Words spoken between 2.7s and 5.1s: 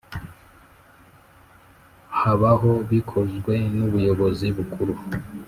bikozwe n ubuyobozi bukuru